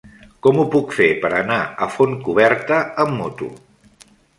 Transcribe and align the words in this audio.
Com 0.45 0.61
ho 0.61 0.63
puc 0.75 0.95
fer 1.01 1.09
per 1.25 1.31
anar 1.41 1.59
a 1.87 1.91
Fontcoberta 1.99 2.83
amb 3.07 3.19
moto? 3.23 3.57